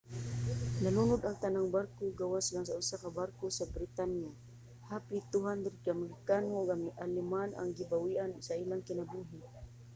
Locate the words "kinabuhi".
8.89-9.39